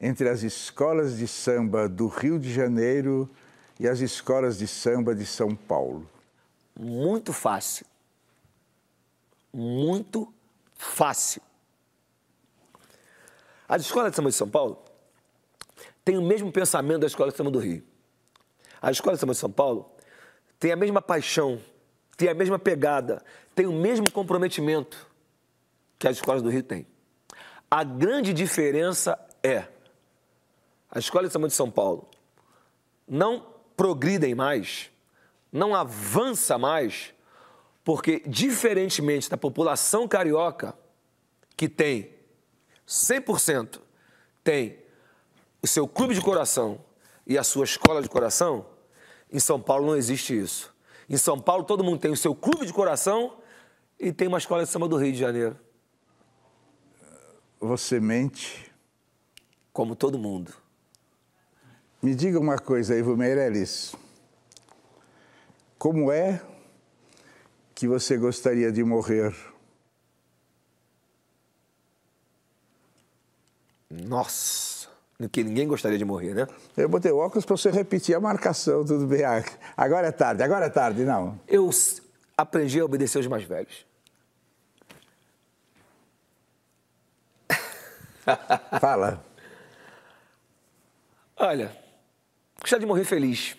entre 0.00 0.26
as 0.26 0.42
escolas 0.42 1.18
de 1.18 1.28
samba 1.28 1.90
do 1.90 2.08
Rio 2.08 2.38
de 2.38 2.50
Janeiro 2.50 3.30
e 3.78 3.86
as 3.86 4.00
escolas 4.00 4.56
de 4.56 4.66
samba 4.66 5.14
de 5.14 5.26
São 5.26 5.54
Paulo. 5.54 6.08
Muito 6.74 7.34
fácil. 7.34 7.84
Muito 9.52 10.32
fácil. 10.74 11.42
As 13.68 13.82
escolas 13.82 14.10
de 14.10 14.16
samba 14.16 14.30
de 14.30 14.36
São 14.36 14.48
Paulo 14.48 14.82
têm 16.02 16.16
o 16.16 16.22
mesmo 16.22 16.50
pensamento 16.50 17.00
da 17.00 17.06
escola 17.06 17.30
de 17.30 17.36
samba 17.36 17.50
do 17.50 17.58
Rio. 17.58 17.84
A 18.80 18.90
escola 18.90 19.16
de 19.16 19.20
samba 19.20 19.34
de 19.34 19.38
São 19.38 19.52
Paulo 19.52 19.92
tem 20.58 20.72
a 20.72 20.76
mesma 20.76 21.02
paixão, 21.02 21.60
tem 22.16 22.30
a 22.30 22.34
mesma 22.34 22.58
pegada, 22.58 23.22
tem 23.54 23.66
o 23.66 23.72
mesmo 23.72 24.10
comprometimento 24.10 25.11
que 26.02 26.08
as 26.08 26.16
escolas 26.16 26.42
do 26.42 26.48
Rio 26.48 26.64
têm. 26.64 26.84
A 27.70 27.84
grande 27.84 28.32
diferença 28.32 29.16
é 29.40 29.68
a 30.90 30.98
escola 30.98 31.28
de 31.28 31.32
samba 31.32 31.46
de 31.46 31.54
São 31.54 31.70
Paulo 31.70 32.08
não 33.06 33.46
progridem 33.76 34.34
mais, 34.34 34.90
não 35.52 35.76
avança 35.76 36.58
mais, 36.58 37.14
porque, 37.84 38.20
diferentemente 38.26 39.30
da 39.30 39.36
população 39.36 40.08
carioca, 40.08 40.76
que 41.56 41.68
tem 41.68 42.10
100%, 42.84 43.78
tem 44.42 44.80
o 45.62 45.68
seu 45.68 45.86
clube 45.86 46.16
de 46.16 46.20
coração 46.20 46.84
e 47.24 47.38
a 47.38 47.44
sua 47.44 47.62
escola 47.62 48.02
de 48.02 48.08
coração, 48.08 48.66
em 49.30 49.38
São 49.38 49.60
Paulo 49.60 49.86
não 49.86 49.96
existe 49.96 50.36
isso. 50.36 50.74
Em 51.08 51.16
São 51.16 51.38
Paulo, 51.38 51.62
todo 51.62 51.84
mundo 51.84 52.00
tem 52.00 52.10
o 52.10 52.16
seu 52.16 52.34
clube 52.34 52.66
de 52.66 52.72
coração 52.72 53.36
e 54.00 54.12
tem 54.12 54.26
uma 54.26 54.38
escola 54.38 54.64
de 54.64 54.68
samba 54.68 54.88
do 54.88 54.96
Rio 54.96 55.12
de 55.12 55.18
Janeiro, 55.18 55.56
Você 57.62 58.00
mente? 58.00 58.72
como 59.72 59.96
todo 59.96 60.18
mundo. 60.18 60.52
Me 62.02 62.14
diga 62.14 62.38
uma 62.38 62.58
coisa, 62.58 62.96
Ivo 62.96 63.16
Meirelles. 63.16 63.94
Como 65.78 66.12
é 66.12 66.40
que 67.74 67.88
você 67.88 68.16
gostaria 68.16 68.70
de 68.70 68.84
morrer? 68.84 69.34
Nossa, 73.90 74.88
que 75.30 75.42
ninguém 75.42 75.66
gostaria 75.66 75.98
de 75.98 76.04
morrer, 76.04 76.34
né? 76.34 76.46
Eu 76.76 76.88
botei 76.88 77.12
o 77.12 77.18
óculos 77.18 77.44
para 77.44 77.56
você 77.56 77.70
repetir 77.70 78.14
a 78.14 78.20
marcação, 78.20 78.84
tudo 78.84 79.06
bem. 79.06 79.24
Ah, 79.24 79.42
Agora 79.76 80.08
é 80.08 80.12
tarde, 80.12 80.42
agora 80.42 80.66
é 80.66 80.70
tarde, 80.70 81.04
não. 81.04 81.38
Eu 81.46 81.70
aprendi 82.36 82.80
a 82.80 82.84
obedecer 82.84 83.18
os 83.18 83.26
mais 83.26 83.44
velhos. 83.44 83.86
Fala. 88.80 89.24
Olha, 91.36 91.76
gostaria 92.60 92.80
de 92.80 92.86
morrer 92.86 93.04
feliz. 93.04 93.56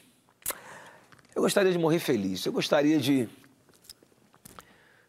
Eu 1.36 1.42
gostaria 1.42 1.72
de 1.72 1.78
morrer 1.78 2.00
feliz. 2.00 2.46
Eu 2.46 2.54
gostaria 2.54 3.00
de. 3.00 3.28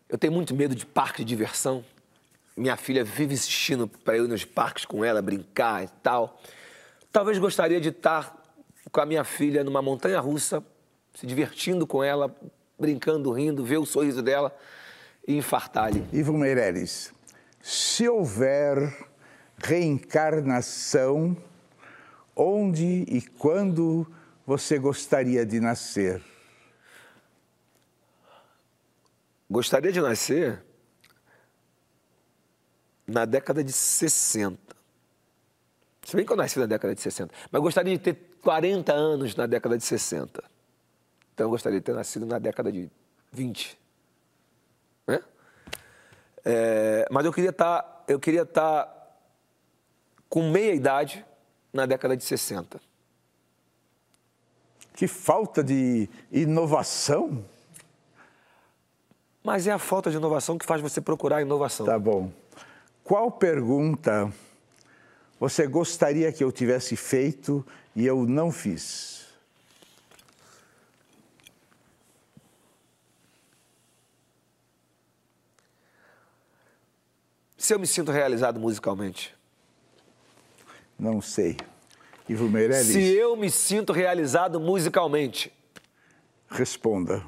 Eu 0.08 0.18
tenho 0.18 0.32
muito 0.32 0.54
medo 0.54 0.74
de 0.74 0.86
parque 0.86 1.24
de 1.24 1.28
diversão. 1.28 1.84
Minha 2.56 2.76
filha 2.76 3.04
vive 3.04 3.34
insistindo 3.34 3.88
para 3.88 4.16
eu 4.16 4.24
ir 4.24 4.28
nos 4.28 4.44
parques 4.44 4.84
com 4.84 5.04
ela, 5.04 5.20
brincar 5.20 5.84
e 5.84 5.88
tal. 6.02 6.40
Talvez 7.10 7.38
gostaria 7.38 7.80
de 7.80 7.88
estar 7.88 8.42
com 8.90 9.00
a 9.00 9.06
minha 9.06 9.24
filha 9.24 9.64
numa 9.64 9.82
montanha 9.82 10.20
russa, 10.20 10.62
se 11.14 11.26
divertindo 11.26 11.86
com 11.86 12.02
ela, 12.02 12.34
brincando, 12.78 13.30
rindo, 13.32 13.64
ver 13.64 13.78
o 13.78 13.86
sorriso 13.86 14.22
dela 14.22 14.56
e 15.26 15.36
infartar 15.36 15.86
ali. 15.86 16.06
Ivo 16.12 16.32
Meirelles, 16.32 17.12
se 17.60 18.08
houver 18.08 18.76
reencarnação, 19.64 21.34
onde 22.36 22.84
e 23.08 23.22
quando 23.22 24.06
você 24.46 24.78
gostaria 24.78 25.44
de 25.46 25.58
nascer? 25.58 26.22
Gostaria 29.50 29.90
de 29.90 30.00
nascer 30.00 30.62
na 33.06 33.24
década 33.24 33.64
de 33.64 33.72
60. 33.72 34.58
Se 36.02 36.14
bem 36.14 36.26
que 36.26 36.32
eu 36.32 36.36
nasci 36.36 36.58
na 36.58 36.66
década 36.66 36.94
de 36.94 37.00
60, 37.00 37.34
mas 37.50 37.62
gostaria 37.62 37.96
de 37.96 38.02
ter 38.02 38.14
40 38.42 38.92
anos 38.92 39.34
na 39.34 39.46
década 39.46 39.78
de 39.78 39.84
60. 39.84 40.44
Então 41.32 41.46
eu 41.46 41.50
gostaria 41.50 41.80
de 41.80 41.84
ter 41.84 41.94
nascido 41.94 42.26
na 42.26 42.38
década 42.38 42.70
de 42.70 42.90
20. 43.32 43.78
Né? 45.06 45.22
É, 46.44 47.06
mas 47.10 47.24
eu 47.24 47.32
queria 47.32 47.50
estar, 47.50 48.04
eu 48.06 48.20
queria 48.20 48.42
estar 48.42 49.03
com 50.34 50.50
meia 50.50 50.74
idade 50.74 51.24
na 51.72 51.86
década 51.86 52.16
de 52.16 52.24
60. 52.24 52.80
Que 54.92 55.06
falta 55.06 55.62
de 55.62 56.08
inovação? 56.32 57.44
Mas 59.44 59.68
é 59.68 59.70
a 59.70 59.78
falta 59.78 60.10
de 60.10 60.16
inovação 60.16 60.58
que 60.58 60.66
faz 60.66 60.82
você 60.82 61.00
procurar 61.00 61.40
inovação. 61.40 61.86
Tá 61.86 61.96
bom. 62.00 62.32
Qual 63.04 63.30
pergunta 63.30 64.28
você 65.38 65.68
gostaria 65.68 66.32
que 66.32 66.42
eu 66.42 66.50
tivesse 66.50 66.96
feito 66.96 67.64
e 67.94 68.04
eu 68.04 68.26
não 68.26 68.50
fiz? 68.50 69.28
Se 77.56 77.72
eu 77.72 77.78
me 77.78 77.86
sinto 77.86 78.10
realizado 78.10 78.58
musicalmente, 78.58 79.32
Não 80.98 81.20
sei. 81.20 81.56
Ivo 82.28 82.48
Meirelles, 82.48 82.86
Se 82.86 83.00
eu 83.14 83.36
me 83.36 83.50
sinto 83.50 83.92
realizado 83.92 84.58
musicalmente. 84.58 85.52
responda. 86.48 87.24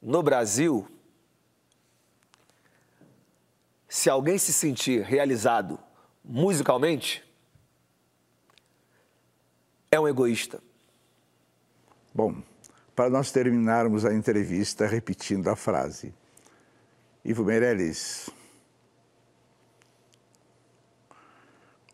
No 0.00 0.22
Brasil, 0.22 0.86
se 3.88 4.10
alguém 4.10 4.36
se 4.36 4.52
sentir 4.52 5.02
realizado 5.02 5.78
musicalmente, 6.24 7.22
é 9.90 10.00
um 10.00 10.08
egoísta. 10.08 10.60
Bom, 12.14 12.42
para 12.96 13.08
nós 13.08 13.30
terminarmos 13.30 14.04
a 14.04 14.12
entrevista 14.12 14.86
repetindo 14.86 15.48
a 15.48 15.56
frase. 15.56 16.12
Ivo 17.24 17.44
Meirelles, 17.44 18.28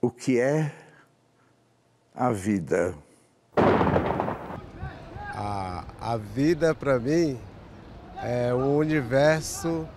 o 0.00 0.10
que 0.10 0.38
é 0.38 0.72
a 2.14 2.30
vida? 2.30 2.94
A, 5.34 5.84
a 6.00 6.16
vida 6.16 6.74
para 6.74 6.98
mim 6.98 7.38
é 8.22 8.54
um 8.54 8.76
universo 8.76 9.88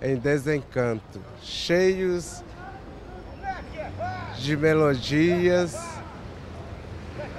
em 0.00 0.16
desencanto, 0.16 1.20
cheios 1.42 2.42
de 4.38 4.56
melodias 4.56 5.76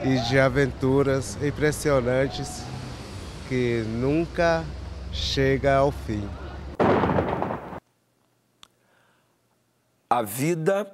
e 0.04 0.20
de 0.30 0.40
aventuras 0.40 1.38
impressionantes 1.44 2.64
que 3.48 3.84
nunca 3.88 4.64
chega 5.12 5.76
ao 5.78 5.92
fim. 5.92 6.28
A 10.10 10.22
vida 10.22 10.86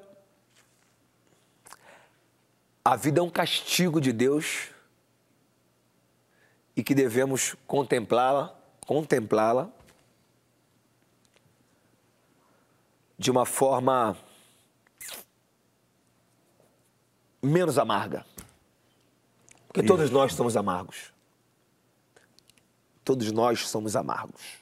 a 2.92 2.98
vida 2.98 3.22
é 3.22 3.24
um 3.24 3.30
castigo 3.30 4.02
de 4.02 4.12
Deus 4.12 4.68
e 6.76 6.84
que 6.84 6.94
devemos 6.94 7.56
contemplá-la, 7.66 8.54
contemplá-la 8.86 9.72
de 13.18 13.32
uma 13.32 13.46
forma 13.46 14.18
menos 17.42 17.78
amarga. 17.78 18.26
Porque 19.68 19.84
todos 19.84 20.12
nós 20.12 20.34
somos 20.34 20.58
amargos. 20.58 21.14
Todos 23.06 23.32
nós 23.32 23.70
somos 23.70 23.96
amargos. 23.96 24.58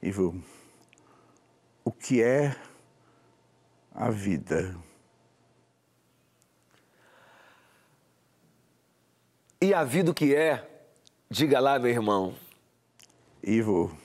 Ivo, 0.00 0.40
o 1.84 1.90
que 1.90 2.22
é 2.22 2.56
a 3.92 4.08
vida? 4.08 4.85
E 9.60 9.72
a 9.72 9.84
vida 9.84 10.10
o 10.10 10.14
que 10.14 10.34
é? 10.34 10.68
Diga 11.30 11.58
lá, 11.58 11.78
meu 11.78 11.90
irmão. 11.90 12.34
Ivo, 13.42 13.96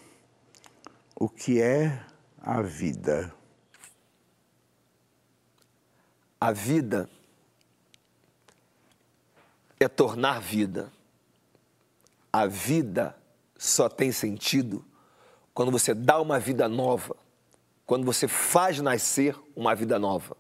o 1.16 1.28
que 1.28 1.62
é 1.62 2.06
a 2.42 2.62
vida? 2.62 3.34
A 6.40 6.52
vida 6.52 7.10
é 9.80 9.88
tornar 9.88 10.40
vida. 10.40 10.92
A 12.32 12.46
vida 12.46 13.16
só 13.58 13.90
tem 13.90 14.12
sentido 14.12 14.86
quando 15.54 15.72
você 15.72 15.94
dá 15.94 16.20
uma 16.22 16.40
vida 16.40 16.68
nova, 16.70 17.16
quando 17.86 18.06
você 18.06 18.28
faz 18.28 18.80
nascer 18.80 19.38
uma 19.56 19.76
vida 19.76 20.00
nova. 20.00 20.38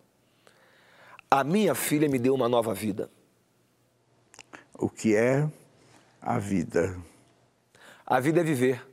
A 1.29 1.43
minha 1.43 1.75
filha 1.75 2.07
me 2.07 2.17
deu 2.17 2.33
uma 2.33 2.47
nova 2.47 2.73
vida. 2.73 3.09
O 4.81 4.89
que 4.89 5.15
é 5.15 5.47
a 6.19 6.39
vida? 6.39 6.97
A 8.03 8.19
vida 8.19 8.39
é 8.39 8.43
viver 8.43 8.83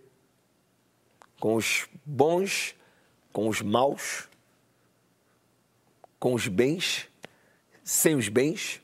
com 1.41 1.55
os 1.55 1.89
bons, 2.05 2.77
com 3.33 3.49
os 3.49 3.63
maus, 3.63 4.29
com 6.21 6.35
os 6.35 6.47
bens, 6.47 7.09
sem 7.83 8.15
os 8.15 8.29
bens. 8.29 8.83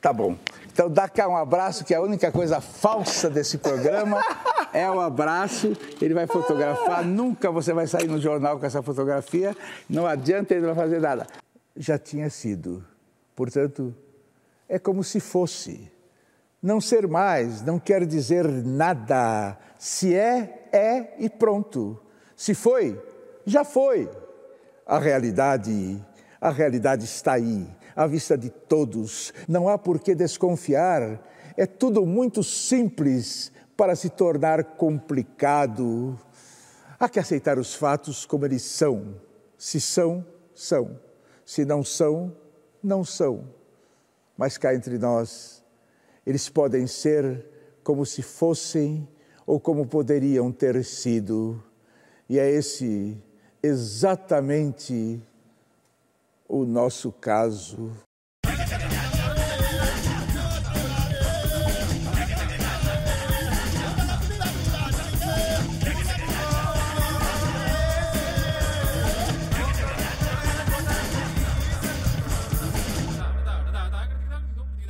Tá 0.00 0.12
bom. 0.12 0.38
Então 0.72 0.88
dá 0.88 1.08
cá 1.08 1.26
um 1.26 1.36
abraço, 1.36 1.84
que 1.84 1.92
a 1.92 2.00
única 2.00 2.30
coisa 2.30 2.60
falsa 2.60 3.28
desse 3.28 3.58
programa 3.58 4.22
é 4.72 4.88
o 4.88 5.00
abraço. 5.00 5.72
Ele 6.00 6.14
vai 6.14 6.28
fotografar, 6.28 7.04
nunca 7.04 7.50
você 7.50 7.72
vai 7.72 7.88
sair 7.88 8.06
no 8.06 8.20
jornal 8.20 8.60
com 8.60 8.66
essa 8.66 8.84
fotografia. 8.84 9.56
Não 9.90 10.06
adianta, 10.06 10.54
ele 10.54 10.64
não 10.64 10.76
vai 10.76 10.84
fazer 10.84 11.00
nada. 11.00 11.26
Já 11.76 11.98
tinha 11.98 12.30
sido. 12.30 12.84
Portanto, 13.34 13.92
é 14.68 14.78
como 14.78 15.02
se 15.02 15.18
fosse. 15.18 15.92
Não 16.64 16.80
ser 16.80 17.06
mais 17.06 17.60
não 17.60 17.78
quer 17.78 18.06
dizer 18.06 18.48
nada. 18.48 19.58
Se 19.78 20.14
é, 20.14 20.66
é 20.72 21.14
e 21.18 21.28
pronto. 21.28 22.00
Se 22.34 22.54
foi, 22.54 22.98
já 23.44 23.66
foi. 23.66 24.10
A 24.86 24.98
realidade, 24.98 26.02
a 26.40 26.48
realidade 26.48 27.04
está 27.04 27.34
aí, 27.34 27.68
à 27.94 28.06
vista 28.06 28.38
de 28.38 28.48
todos. 28.48 29.30
Não 29.46 29.68
há 29.68 29.76
por 29.76 29.98
que 29.98 30.14
desconfiar. 30.14 31.20
É 31.54 31.66
tudo 31.66 32.06
muito 32.06 32.42
simples 32.42 33.52
para 33.76 33.94
se 33.94 34.08
tornar 34.08 34.64
complicado. 34.64 36.18
Há 36.98 37.10
que 37.10 37.18
aceitar 37.18 37.58
os 37.58 37.74
fatos 37.74 38.24
como 38.24 38.46
eles 38.46 38.62
são. 38.62 39.16
Se 39.58 39.78
são, 39.78 40.24
são. 40.54 40.98
Se 41.44 41.62
não 41.66 41.84
são, 41.84 42.34
não 42.82 43.04
são. 43.04 43.44
Mas 44.34 44.56
cá 44.56 44.74
entre 44.74 44.96
nós, 44.96 45.62
eles 46.26 46.48
podem 46.48 46.86
ser 46.86 47.46
como 47.82 48.04
se 48.06 48.22
fossem 48.22 49.06
ou 49.46 49.60
como 49.60 49.86
poderiam 49.86 50.50
ter 50.50 50.82
sido. 50.84 51.62
E 52.28 52.38
é 52.38 52.50
esse 52.50 53.16
exatamente 53.62 55.20
o 56.48 56.64
nosso 56.64 57.12
caso. 57.12 57.92